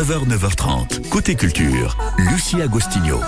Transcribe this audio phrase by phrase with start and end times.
[0.00, 1.10] 9h, 9h30.
[1.10, 3.20] Côté culture, Lucie Agostinho.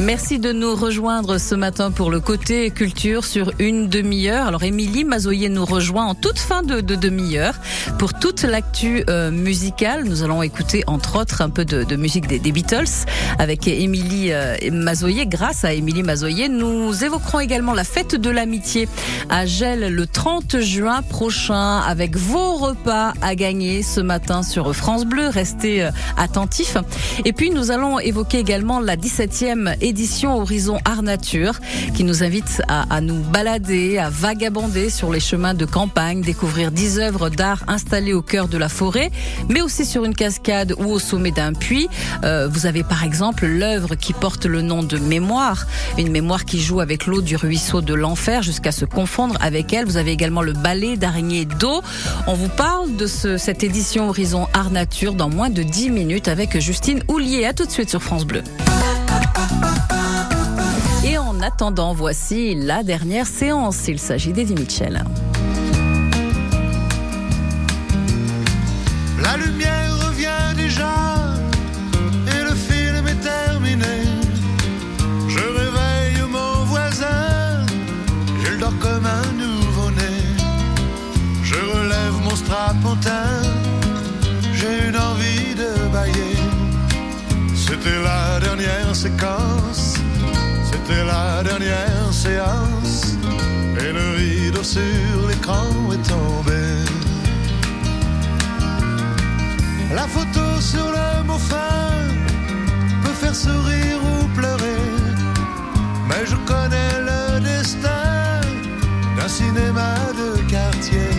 [0.00, 4.46] Merci de nous rejoindre ce matin pour le côté culture sur une demi-heure.
[4.46, 7.54] Alors Émilie Mazoyer nous rejoint en toute fin de, demi-heure
[7.98, 10.04] pour toute l'actu euh, musicale.
[10.04, 13.06] Nous allons écouter entre autres un peu de, musique des, Beatles
[13.38, 15.26] avec Émilie euh, Mazoyer.
[15.26, 18.88] Grâce à Émilie Mazoyer, nous évoquerons également la fête de l'amitié
[19.28, 25.04] à Gel le 30 juin prochain avec vos repas à gagner ce matin sur France
[25.04, 25.28] Bleu.
[25.28, 26.76] Restez euh, attentifs.
[27.24, 31.60] Et puis nous allons évoquer également la 17e édition Horizon Art Nature
[31.94, 36.98] qui nous invite à, nous balader, à vagabonder sur les chemins de campagne, découvrir 10
[36.98, 39.10] œuvres d'art installées au cœur de la forêt,
[39.48, 41.88] mais aussi sur une cascade ou au sommet d'un puits.
[42.24, 45.66] Euh, vous avez par exemple l'œuvre qui porte le nom de Mémoire,
[45.98, 49.84] une mémoire qui joue avec l'eau du ruisseau de l'enfer jusqu'à se confondre avec elle.
[49.84, 51.82] Vous avez également le ballet d'araignée d'eau.
[52.26, 56.28] On vous parle de ce, cette édition Horizon Art Nature dans moins de 10 minutes
[56.28, 57.44] avec Justine Houlier.
[57.46, 58.42] À tout de suite sur France Bleu.
[61.42, 63.88] En attendant, voici la dernière séance.
[63.88, 65.02] Il s'agit d'Eddie Mitchell.
[92.24, 94.80] Et le rideau sur
[95.28, 96.62] l'écran est tombé.
[99.92, 101.98] La photo sur le mot fin
[103.02, 104.84] peut faire sourire ou pleurer,
[106.08, 108.40] mais je connais le destin
[109.16, 111.10] d'un cinéma de quartier.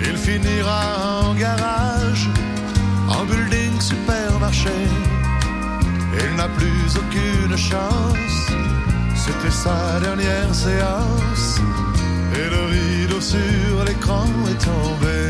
[0.00, 2.26] Il finira en garage,
[3.08, 4.78] en building supermarché.
[6.24, 8.39] Il n'a plus aucune chance
[9.30, 11.60] c'était sa dernière séance
[12.34, 15.20] et le rideau sur l'écran est tombé.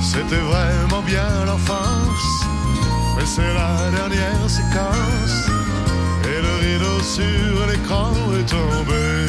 [0.00, 2.46] C'était vraiment bien l'enfance,
[3.16, 5.48] mais c'est la dernière séquence.
[6.24, 9.27] Et le rideau sur l'écran est tombé.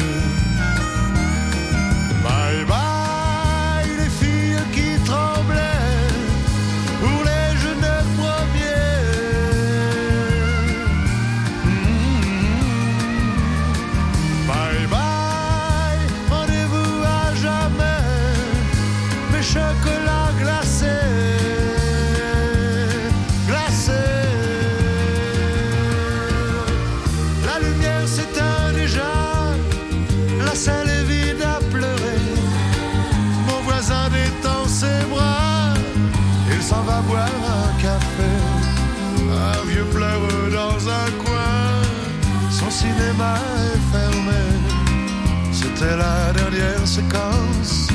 [46.80, 47.88] Dernière séquence,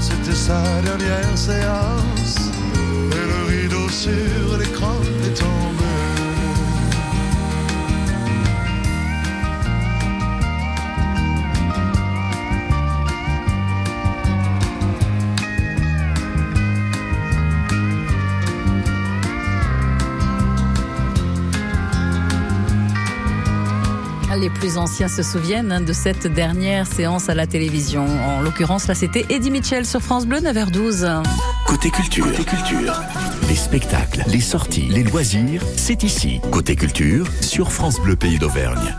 [0.00, 2.50] c'était sa dernière séance.
[3.12, 4.45] Et le rideau sur
[24.46, 28.06] Les plus anciens se souviennent hein, de cette dernière séance à la télévision.
[28.28, 31.24] En l'occurrence, là, c'était Eddie Mitchell sur France Bleu, 9h12.
[31.66, 32.94] Côté culture, Côté culture.
[33.48, 36.40] Les spectacles, les sorties, les loisirs, c'est ici.
[36.52, 38.94] Côté culture, sur France Bleu Pays d'Auvergne.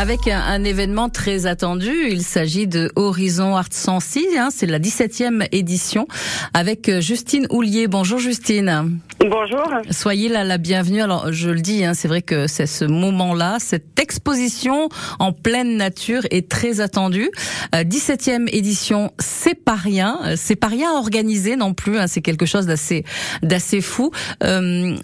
[0.00, 5.48] Avec un, événement très attendu, il s'agit de Horizon Art Sensi, hein, c'est la 17e
[5.50, 6.06] édition,
[6.54, 7.88] avec Justine Houlier.
[7.88, 9.00] Bonjour Justine.
[9.18, 9.66] Bonjour.
[9.90, 11.02] Soyez là la bienvenue.
[11.02, 15.76] Alors je le dis, hein, c'est vrai que c'est ce moment-là, cette exposition en pleine
[15.76, 17.28] nature est très attendue.
[17.72, 21.98] 17e euh, édition, c'est pas rien, c'est pas rien organisé non plus.
[21.98, 23.04] Hein, c'est quelque chose d'assez
[23.42, 24.12] d'assez fou.
[24.44, 24.96] Euh,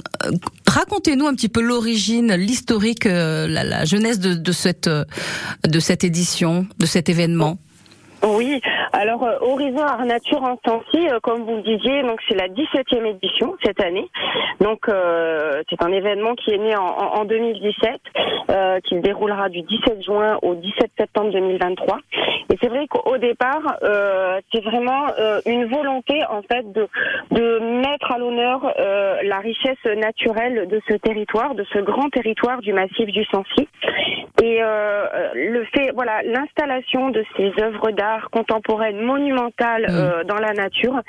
[0.69, 6.05] racontez-nous un petit peu l'origine, l'historique, euh, la, la, jeunesse de, de cette de cette
[6.05, 7.59] édition, de cet événement.
[8.27, 8.59] Oui,
[8.93, 12.49] alors euh, Horizon Art Nature en Sancy, euh, comme vous le disiez, donc c'est la
[12.49, 14.09] 17e édition cette année.
[14.61, 18.01] Donc euh, c'est un événement qui est né en, en 2017,
[18.85, 21.99] qui se déroulera du 17 juin au 17 septembre 2023.
[22.51, 23.79] Et c'est vrai qu'au départ,
[24.53, 25.07] c'est vraiment
[25.47, 26.87] une volonté en fait de,
[27.31, 32.73] de mettre à l'honneur la richesse naturelle de ce territoire, de ce grand territoire du
[32.73, 33.69] massif du Sancy.
[34.43, 39.95] Et le fait, voilà, l'installation de ces œuvres d'art contemporaine monumentale mm.
[39.95, 41.01] euh, dans la nature,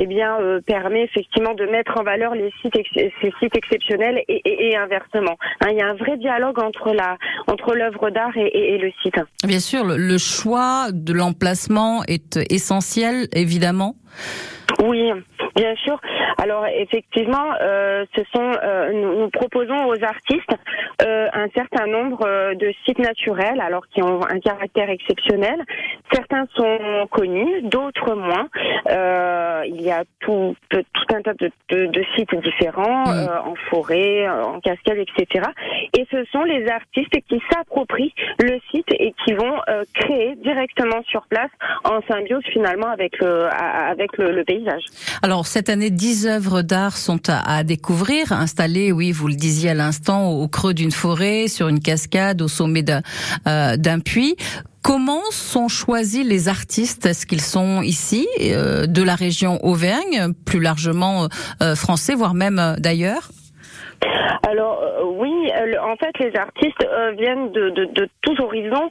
[0.00, 4.76] eh bien euh, permet effectivement de mettre en valeur les sites ces sites exceptionnels et,
[4.76, 5.36] inversement.
[5.60, 7.16] Hein, il y a un vrai dialogue entre la
[7.46, 9.16] entre l'œuvre d'art et, le site.
[9.44, 13.96] Bien sûr, le choix de l'emplacement est essentiel, évidemment.
[14.82, 15.10] Oui,
[15.54, 15.98] bien sûr.
[16.38, 20.54] Alors effectivement, euh, ce sont euh, nous, proposons aux artistes
[21.02, 25.62] euh, un certain nombre de sites naturels, alors qui ont un caractère exceptionnel.
[26.12, 28.48] Certains sont connus, d'autres moins.
[29.68, 34.60] Il y a tout, tout un tas de, de, de sites différents, en forêt, en
[34.60, 35.46] cascade, etc.
[35.96, 39.58] Et ce sont les artistes qui s'approprient le site et qui vont
[39.94, 41.50] créer directement sur place
[41.84, 44.05] en symbiose finalement avec le avec
[45.22, 49.74] Alors cette année, 10 œuvres d'art sont à, découvrir, installées, oui, vous le disiez à
[49.74, 53.02] l'instant, au, creux d'une forêt, sur une cascade, au sommet d'un
[53.46, 54.36] euh, puits.
[54.82, 57.06] Comment sont choisis les artistes?
[57.06, 61.28] Est-ce qu'ils sont ici, euh, de la région Auvergne, plus largement
[61.60, 63.30] euh, français, voire même d'ailleurs?
[64.48, 68.90] Alors euh, oui, euh, en fait les artistes euh, viennent de, de, de, tous horizons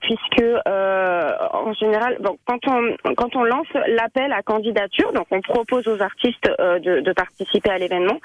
[0.00, 5.86] puisque en général, bon, quand on quand on lance l'appel à candidature, donc on propose
[5.88, 8.18] aux artistes de, de, participer à l'événement,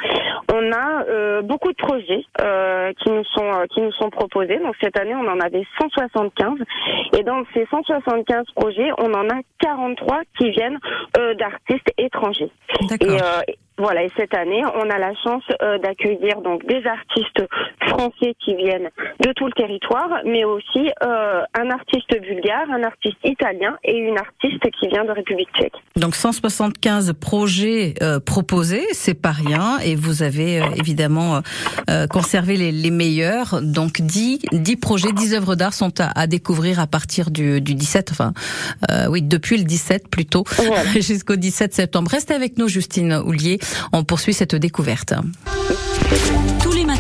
[0.54, 2.24] on a beaucoup de projets
[3.00, 4.58] qui nous sont qui nous sont proposés.
[4.60, 6.60] Donc cette année on en avait 175
[7.18, 10.80] et dans ces 175 projets, on en a 43 qui viennent
[11.38, 12.52] d'artistes étrangers.
[13.02, 15.78] Et, voilà, et cette année, on a la chance euh,
[16.16, 17.44] d'accueillir donc des artistes
[17.88, 18.90] français qui viennent
[19.20, 24.18] de tout le territoire, mais aussi euh, un artiste bulgare, un artiste italien et une
[24.18, 25.74] artiste qui vient de République tchèque.
[25.96, 31.42] Donc 175 projets euh, proposés, c'est pas rien, et vous avez évidemment
[32.10, 33.62] conservé les, les, meilleurs.
[33.62, 37.76] Donc 10, 10 projets, 10 œuvres d'art sont à, à, découvrir à partir du, du
[37.76, 38.34] 17, enfin
[39.10, 40.44] oui, depuis le 17 plutôt,
[40.96, 42.12] jusqu'au 17 septembre.
[42.12, 43.60] Restez avec nous, Justine Houlier.
[43.94, 45.14] On poursuit cette découverte.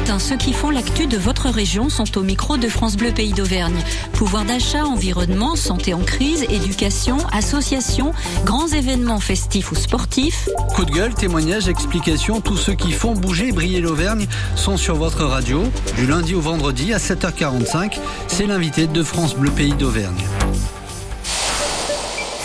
[0.06, 3.34] Matins, ceux qui font l'actu de votre région sont au micro de France Bleu Pays
[3.34, 3.82] d'Auvergne.
[4.14, 8.12] Pouvoir d'achat, environnement, santé en crise, éducation, association,
[8.46, 10.48] grands événements festifs ou sportifs.
[10.76, 14.96] Coup de gueule, témoignages, explications, tous ceux qui font bouger et briller l'Auvergne sont sur
[14.96, 15.64] votre radio.
[15.96, 17.98] Du lundi au vendredi à 7h45,
[18.28, 20.24] c'est l'invité de France Bleu Pays d'Auvergne.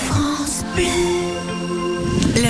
[0.09, 1.30] France Bleu.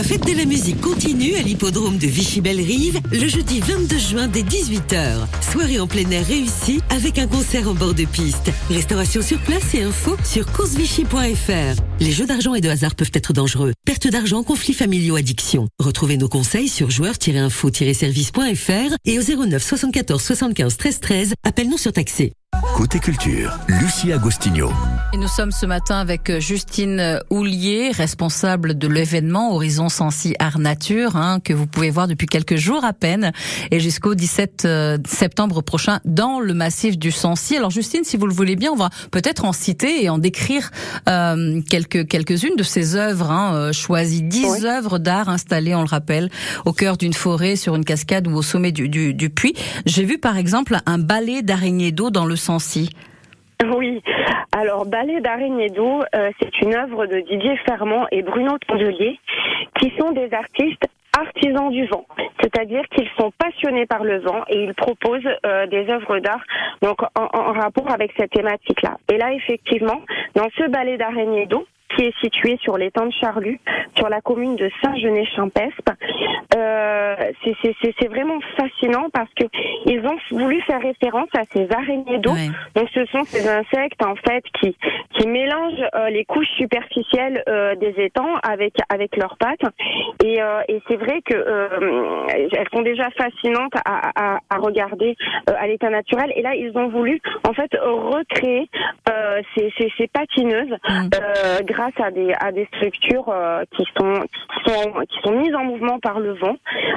[0.00, 4.40] La fête de la musique continue à l'hippodrome de Vichy-Belle-Rive le jeudi 22 juin dès
[4.40, 5.26] 18h.
[5.52, 8.50] Soirée en plein air réussie avec un concert en bord de piste.
[8.70, 11.82] Restauration sur place et info sur coursevichy.fr.
[12.00, 13.74] Les jeux d'argent et de hasard peuvent être dangereux.
[13.84, 15.68] Perte d'argent, conflits familiaux, addiction.
[15.78, 21.34] Retrouvez nos conseils sur joueurs-info-service.fr et au 09 74 75 13 13.
[21.44, 22.32] Appelle-nous sur taxé.
[22.80, 24.70] Côté culture, Lucie Agostinho.
[25.12, 31.14] Et nous sommes ce matin avec Justine Houlier, responsable de l'événement Horizon Sensi Art Nature,
[31.16, 33.32] hein, que vous pouvez voir depuis quelques jours à peine,
[33.70, 37.56] et jusqu'au 17 euh, septembre prochain dans le massif du Sancy.
[37.56, 40.70] Alors Justine, si vous le voulez bien, on va peut-être en citer et en décrire
[41.08, 45.88] euh, quelques quelques-unes de ces œuvres, hein, euh, choisies dix œuvres d'art installées, on le
[45.88, 46.30] rappelle,
[46.64, 49.54] au cœur d'une forêt, sur une cascade ou au sommet du, du, du puits.
[49.86, 52.36] J'ai vu par exemple un balai d'araignées d'eau dans le
[53.76, 54.02] Oui,
[54.52, 59.18] alors Ballet d'araignée d'eau, euh, c'est une œuvre de Didier Fermont et Bruno Tondelier,
[59.78, 60.86] qui sont des artistes
[61.18, 62.06] artisans du vent,
[62.40, 66.42] c'est-à-dire qu'ils sont passionnés par le vent et ils proposent euh, des œuvres d'art
[66.82, 68.96] donc en, en, rapport avec cette thématique-là.
[69.12, 70.00] Et là, effectivement,
[70.34, 73.60] dans ce ballet d'araignée d'eau, qui est situé sur l'étang de Charlus,
[73.96, 75.90] sur la commune de Saint-Genès-Champespe.
[76.56, 77.16] Euh,
[77.98, 79.44] c'est vraiment fascinant parce que
[79.86, 82.34] ils ont voulu faire référence à ces araignées d'eau.
[82.74, 84.76] Donc ce sont ces insectes en fait qui
[85.16, 89.62] qui mélangent euh, les couches superficielles euh, des étangs avec avec leurs pattes.
[90.24, 95.16] Et, euh, et c'est vrai que euh, elles sont déjà fascinantes à, à, à regarder
[95.48, 96.32] euh, à l'état naturel.
[96.36, 98.68] Et là ils ont voulu en fait recréer
[99.10, 101.10] euh, ces, ces, ces patineuses Mm.
[101.14, 105.54] euh, grâce à des à des structures euh, qui sont qui sont qui sont mises
[105.54, 106.56] en mouvement par le vent,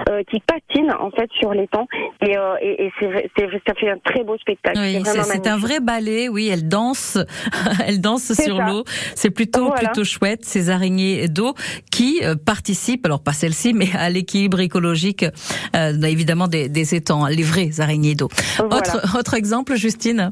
[0.10, 1.88] euh, qui patinent en fait sur l'étang.
[2.22, 3.30] Et, euh, et, et c'est
[3.66, 4.78] ça fait un très beau spectacle.
[4.80, 6.28] Oui, c'est un vrai ballet.
[6.28, 7.18] Oui, elle danse,
[7.88, 8.84] elle danse sur l'eau.
[9.16, 9.90] C'est plutôt Voilà.
[9.90, 11.54] plutôt chouette ces araignées d'eau
[11.92, 15.26] qui participent, alors pas celle-ci, mais à l'équilibre écologique,
[15.74, 18.30] évidemment des, des étangs, les vraies araignées d'eau.
[18.58, 18.78] Voilà.
[18.78, 20.32] Autre autre exemple, Justine?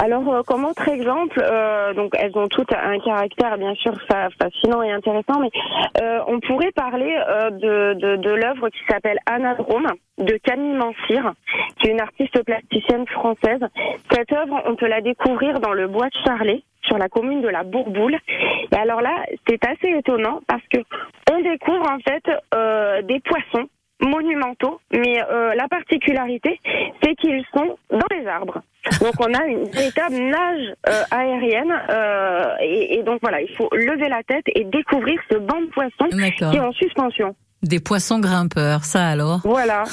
[0.00, 4.28] Alors, euh, comme autre exemple, euh, donc elles ont toutes un caractère bien sûr fa-
[4.40, 5.50] fascinant et intéressant, mais
[6.00, 9.88] euh, on pourrait parler euh, de, de, l'œuvre qui s'appelle Anadrome
[10.18, 11.32] de Camille Mansir,
[11.78, 13.60] qui est une artiste plasticienne française.
[14.12, 17.48] Cette œuvre, on peut la découvrir dans le bois de Charlet, sur la commune de
[17.48, 18.16] la Bourboule.
[18.72, 20.78] Et alors là, c'est assez étonnant parce que
[21.30, 22.24] on découvre en fait
[23.04, 23.68] des poissons
[24.00, 25.20] monumentaux, mais
[25.56, 26.60] la particularité,
[27.02, 28.62] c'est qu'ils sont dans les arbres.
[29.00, 33.68] Donc on a une véritable nage euh, aérienne, euh, et, et donc voilà, il faut
[33.72, 37.34] lever la tête et découvrir ce banc de poissons qui est en suspension.
[37.64, 39.40] Des poissons grimpeurs, ça alors?
[39.44, 39.82] Voilà.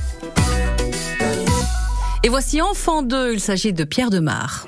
[2.23, 4.67] Et voici Enfant 2, il s'agit de Pierre Demar.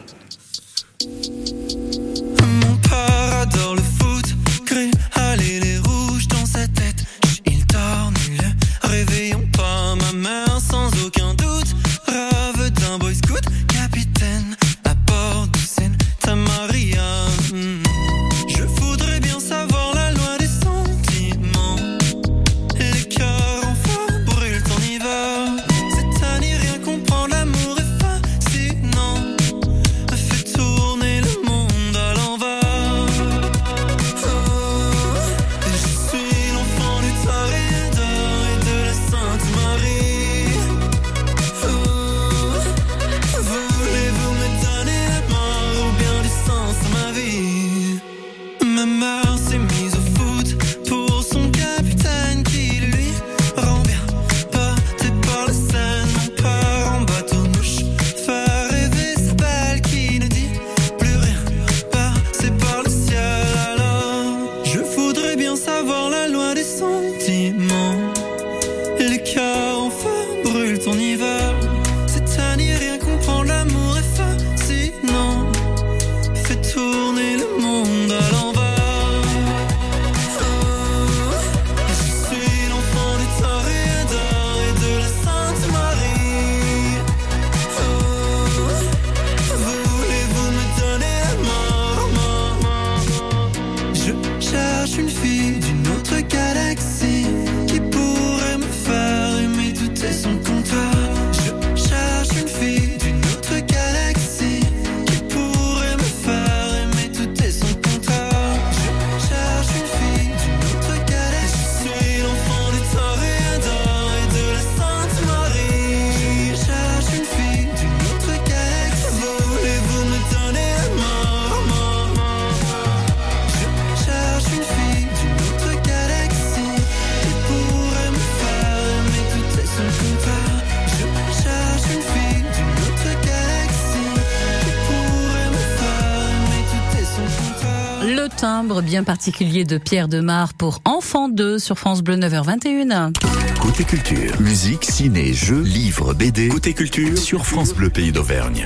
[138.39, 143.12] Timbre bien particulier de Pierre Demar pour Enfant 2 sur France Bleu 9h21.
[143.60, 146.48] Côté culture, musique, ciné, jeux, livres, BD.
[146.48, 148.65] Côté culture sur France Bleu Pays d'Auvergne.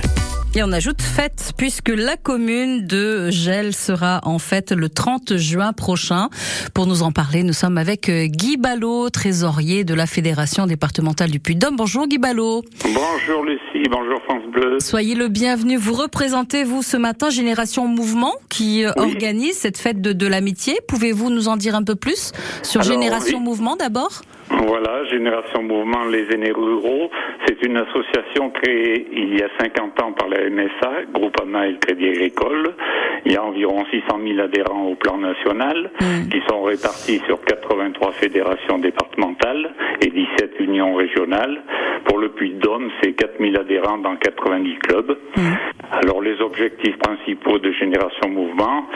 [0.56, 5.72] Et on ajoute fête, puisque la commune de Gel sera en fête le 30 juin
[5.72, 6.28] prochain.
[6.74, 11.32] Pour nous en parler, nous sommes avec euh, Guy Ballot, trésorier de la Fédération départementale
[11.32, 11.74] du Puy-de-Dôme.
[11.74, 12.62] Bonjour Guy Ballot.
[12.84, 14.78] Bonjour Lucie, bonjour France Bleu.
[14.78, 15.76] Soyez le bienvenu.
[15.76, 19.12] Vous représentez, vous, ce matin, Génération Mouvement, qui euh, Oui.
[19.12, 20.78] organise cette fête de, de l'amitié.
[20.86, 22.30] Pouvez-vous nous en dire un peu plus
[22.62, 23.44] sur Alors, Génération oui.
[23.44, 24.22] Mouvement d'abord?
[24.50, 27.10] Voilà, Génération Mouvement Les Aînés Ruraux,
[27.46, 31.78] c'est une association créée il y a 50 ans par la MSA, Groupama et le
[31.78, 32.74] Crédit Agricole.
[33.24, 35.90] Il y a environ 600 000 adhérents au plan national,
[36.30, 39.72] qui sont répartis sur 83 fédérations départementales
[40.02, 41.62] et 17 unions régionales.
[42.04, 45.16] Pour le Puy-de-Dôme, c'est 4 000 adhérents dans 90 clubs.
[45.90, 48.86] Alors les objectifs principaux de Génération Mouvement,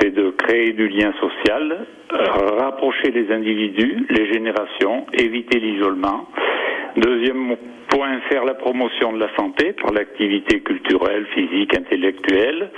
[0.00, 1.86] c'est de créer du lien social,
[2.58, 6.26] rapprocher les individus, les générations, éviter l'isolement.
[6.96, 7.56] Deuxième
[7.88, 12.70] point, faire la promotion de la santé par l'activité culturelle, physique, intellectuelle.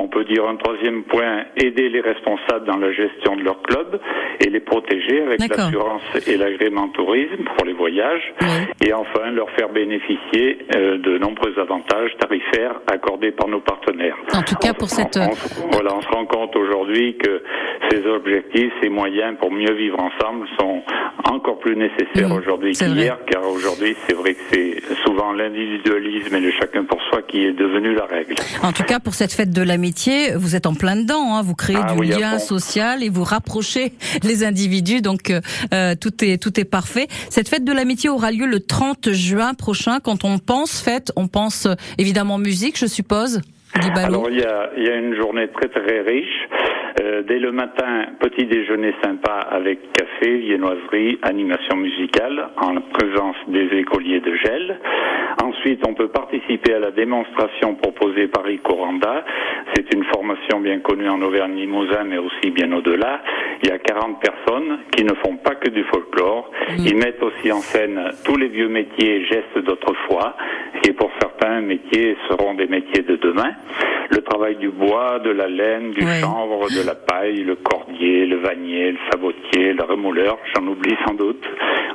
[0.00, 4.00] On peut dire un troisième point, aider les responsables dans la gestion de leur club
[4.40, 8.32] et les protéger avec l'assurance et l'agrément tourisme pour les voyages.
[8.84, 14.16] Et enfin, leur faire bénéficier euh, de nombreux avantages tarifaires accordés par nos partenaires.
[14.34, 15.16] En tout cas, pour cette...
[15.16, 15.30] On,
[15.64, 17.42] on- voilà, on se rend compte aujourd'hui que
[17.90, 20.82] ces objectifs, ces moyens pour mieux vivre ensemble sont
[21.30, 26.40] encore plus nécessaires Mhm, aujourd'hui qu'hier, car aujourd'hui, c'est vrai que c'est souvent l'individualisme et
[26.40, 28.34] le chacun pour soi qui est devenu la règle.
[28.62, 31.34] En tout cas, pour cette fête de l'amitié, vous êtes en plein dedans.
[31.34, 31.42] Hein.
[31.42, 33.92] Vous créez Ah du oui, lien social et vous rapprochez
[34.22, 35.00] les individus.
[35.00, 35.40] Donc euh,
[35.72, 37.06] euh, tout est tout est parfait.
[37.30, 40.00] Cette fête de l'amitié aura lieu le 30 juin prochain.
[40.00, 43.40] Quand on pense fête, on pense euh, évidemment musique, je suppose.
[43.96, 46.48] Alors il y a, il y a une journée très très riche.
[47.00, 53.66] Euh, dès le matin, petit déjeuner sympa avec café, viennoiserie, animation musicale en présence des
[53.78, 54.78] écoliers de gel.
[55.42, 59.24] Ensuite, on peut participer à la démonstration proposée par Rico Randa.
[59.74, 63.20] C'est une formation bien connue en Auvergne-Limousin, mais aussi bien au-delà.
[63.62, 66.48] Il y a 40 personnes qui ne font pas que du folklore.
[66.78, 70.36] Ils mettent aussi en scène tous les vieux métiers et gestes d'autrefois,
[70.82, 73.50] qui pour certains métiers seront des métiers de demain.
[74.10, 76.20] Le travail du bois, de la laine, du Ouais.
[76.20, 81.14] chanvre, de la paille, le cordier, le vannier, le sabotier, le remouleur, j'en oublie sans
[81.14, 81.44] doute.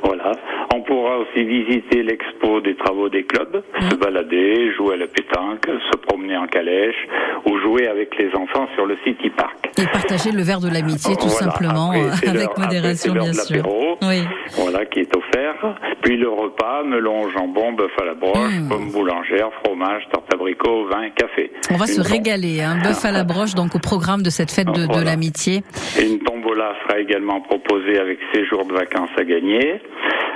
[0.02, 0.32] Voilà.
[0.80, 5.66] On pourra aussi visiter l'expo des travaux des clubs, se balader, jouer à la pétanque,
[5.92, 6.96] se promener en calèche
[7.44, 9.68] ou jouer avec les enfants sur le City Park.
[9.78, 11.50] Et partager le verre de l'amitié, tout Voilà.
[11.52, 13.62] simplement, Après, avec après, modération, l'heure bien de sûr.
[14.02, 14.22] Oui.
[14.56, 15.76] Voilà, qui est offert.
[16.00, 18.68] Puis le repas, melon, jambon, bœuf à la broche, Mm.
[18.70, 21.52] pomme boulangère, fromage, tarte abricot, vin, café.
[21.70, 24.50] On va Une se régaler, un bœuf à la broche, donc au programme de cette
[24.50, 25.62] fête de, de l'amitié.
[26.00, 29.80] Une tombola sera également proposée avec séjour de vacances à gagner.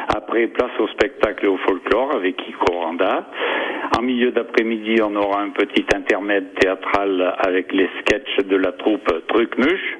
[0.08, 3.26] Après, place au spectacle et au folklore avec Kiko Randa.
[3.96, 9.06] En milieu d'après-midi, on aura un petit intermède théâtral avec les sketchs de la troupe
[9.28, 9.98] Truc-Muche.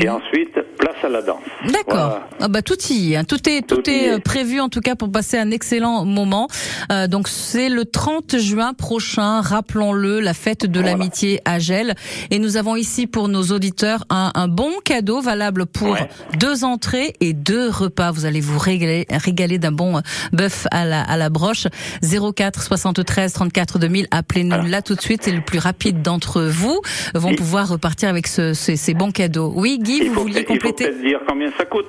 [0.00, 1.42] Et ensuite, place à la danse.
[1.66, 1.84] D'accord.
[1.94, 2.28] Voilà.
[2.40, 3.24] Ah bah tout y est, hein.
[3.24, 4.20] tout est tout, est euh, est.
[4.24, 6.48] prévu en tout cas pour passer un excellent moment.
[6.90, 10.96] Euh, donc c'est le 30 juin prochain, rappelons-le, la fête de Voilà.
[10.96, 11.94] l'amitié à Gel.
[12.30, 16.08] Et nous avons ici pour nos auditeurs un, un bon cadeau valable pour Ouais.
[16.40, 18.10] deux entrées et deux repas.
[18.10, 20.00] Vous allez vous régaler, régaler d'un bon
[20.32, 21.66] bœuf à la à la broche.
[22.02, 24.06] 04 73 34 2000.
[24.10, 26.80] Appelez-nous là tout de suite et le plus rapide d'entre vous
[27.14, 29.52] vont Il- pouvoir repartir avec ce- ces, ces bons cadeaux.
[29.56, 31.86] Oui, Guy, Il vous vouliez peut-être- il faut compléter dire combien ça coûte.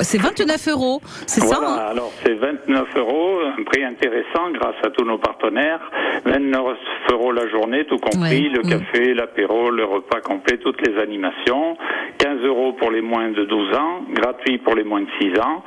[0.00, 4.90] c'est 29 euros, c'est ça hein alors c'est 29 euros, un prix intéressant grâce à
[4.90, 5.80] tous nos partenaires.
[6.24, 6.76] 29
[7.12, 8.68] euros la journée, tout compris, Ouais, le mm.
[8.70, 11.76] café, l'apéro, le repas complet, toutes les animations.
[12.18, 15.62] 15 euros pour les moins de 12 ans, gratuit pour les moins de 6 ans.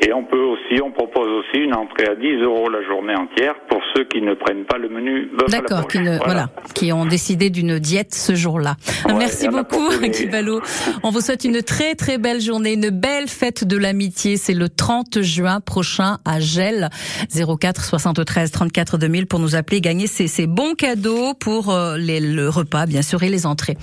[0.00, 3.54] Et on peut aussi, on propose aussi une entrée à 10 euros la journée entière
[3.68, 6.50] pour ceux qui ne prennent pas le menu bœuf D'accord, qui ne, voilà.
[6.74, 8.76] qui ont décidé d'une diète ce jour-là.
[9.06, 9.88] Ouais, Merci beaucoup,
[10.30, 10.60] Ballot.
[11.02, 14.36] On vous souhaite une très très belle journée, une belle fête de l'amitié.
[14.36, 16.90] C'est le 30 juin prochain à Gel,
[17.34, 22.20] 04 73 34 2000 pour nous appeler, gagner ces, ces bons cadeaux pour euh, les,
[22.20, 23.76] le repas bien sûr et les entrées.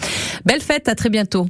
[0.45, 1.47] Belle fête, à très bientôt.